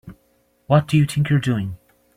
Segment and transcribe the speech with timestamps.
[0.65, 1.77] What do you think you're doing?